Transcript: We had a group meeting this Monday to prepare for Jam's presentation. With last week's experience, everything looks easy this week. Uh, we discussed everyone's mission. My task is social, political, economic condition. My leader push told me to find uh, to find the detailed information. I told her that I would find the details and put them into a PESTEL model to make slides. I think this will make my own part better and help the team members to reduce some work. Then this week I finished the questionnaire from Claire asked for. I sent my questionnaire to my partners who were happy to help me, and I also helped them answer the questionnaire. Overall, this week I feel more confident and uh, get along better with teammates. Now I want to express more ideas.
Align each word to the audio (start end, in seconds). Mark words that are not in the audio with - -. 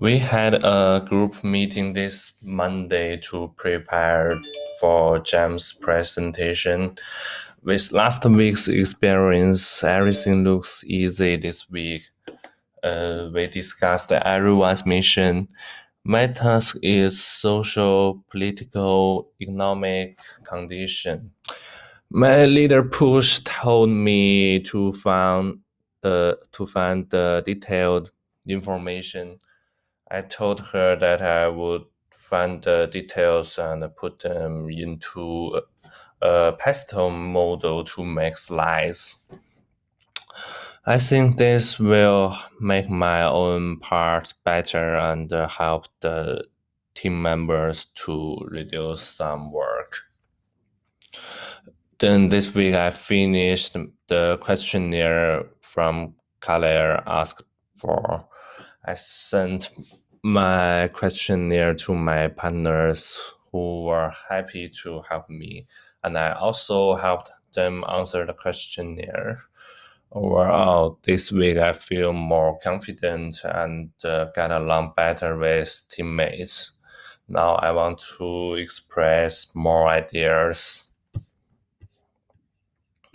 We 0.00 0.18
had 0.18 0.62
a 0.62 1.04
group 1.04 1.42
meeting 1.42 1.92
this 1.92 2.32
Monday 2.40 3.16
to 3.30 3.52
prepare 3.56 4.40
for 4.78 5.18
Jam's 5.18 5.72
presentation. 5.72 6.96
With 7.64 7.90
last 7.90 8.24
week's 8.24 8.68
experience, 8.68 9.82
everything 9.82 10.44
looks 10.44 10.84
easy 10.86 11.34
this 11.34 11.68
week. 11.68 12.02
Uh, 12.84 13.30
we 13.34 13.48
discussed 13.48 14.12
everyone's 14.12 14.86
mission. 14.86 15.48
My 16.04 16.28
task 16.28 16.76
is 16.80 17.20
social, 17.20 18.24
political, 18.30 19.32
economic 19.40 20.20
condition. 20.44 21.32
My 22.08 22.44
leader 22.44 22.84
push 22.84 23.40
told 23.40 23.90
me 23.90 24.60
to 24.60 24.92
find 24.92 25.58
uh, 26.04 26.34
to 26.52 26.66
find 26.66 27.10
the 27.10 27.42
detailed 27.44 28.12
information. 28.46 29.38
I 30.10 30.22
told 30.22 30.60
her 30.60 30.96
that 30.96 31.20
I 31.20 31.48
would 31.48 31.84
find 32.10 32.62
the 32.62 32.88
details 32.90 33.58
and 33.58 33.84
put 33.96 34.20
them 34.20 34.68
into 34.70 35.60
a 36.22 36.52
PESTEL 36.52 37.10
model 37.10 37.84
to 37.84 38.04
make 38.04 38.36
slides. 38.36 39.26
I 40.86 40.98
think 40.98 41.36
this 41.36 41.78
will 41.78 42.36
make 42.60 42.88
my 42.88 43.22
own 43.24 43.78
part 43.80 44.32
better 44.44 44.96
and 44.96 45.30
help 45.30 45.86
the 46.00 46.44
team 46.94 47.20
members 47.20 47.86
to 48.06 48.38
reduce 48.46 49.02
some 49.02 49.52
work. 49.52 49.98
Then 51.98 52.28
this 52.30 52.54
week 52.54 52.74
I 52.74 52.90
finished 52.90 53.76
the 54.06 54.38
questionnaire 54.40 55.50
from 55.60 56.14
Claire 56.40 57.02
asked 57.06 57.42
for. 57.76 58.27
I 58.88 58.94
sent 58.94 59.68
my 60.22 60.88
questionnaire 60.94 61.74
to 61.74 61.94
my 61.94 62.28
partners 62.28 63.20
who 63.52 63.84
were 63.84 64.14
happy 64.30 64.70
to 64.82 65.02
help 65.10 65.28
me, 65.28 65.66
and 66.02 66.16
I 66.16 66.32
also 66.32 66.94
helped 66.94 67.30
them 67.52 67.84
answer 67.86 68.24
the 68.24 68.32
questionnaire. 68.32 69.40
Overall, 70.10 70.98
this 71.02 71.30
week 71.30 71.58
I 71.58 71.74
feel 71.74 72.14
more 72.14 72.58
confident 72.60 73.36
and 73.44 73.90
uh, 74.02 74.28
get 74.34 74.50
along 74.50 74.94
better 74.96 75.36
with 75.36 75.82
teammates. 75.90 76.80
Now 77.28 77.56
I 77.56 77.72
want 77.72 78.02
to 78.16 78.54
express 78.54 79.54
more 79.54 79.86
ideas. 79.86 80.87